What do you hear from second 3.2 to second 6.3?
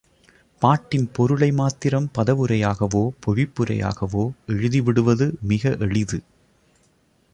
பொழிப்புரையாகவோ எழுதிவிடுவது மிக எளிது.